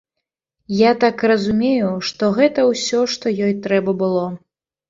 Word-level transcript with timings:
Я 0.77 0.93
так 1.03 1.25
разумею, 1.33 1.91
што 2.11 2.31
гэта 2.39 2.65
ўсё, 2.71 3.05
што 3.17 3.35
ёй 3.49 3.53
трэба 3.67 3.97
было. 4.05 4.29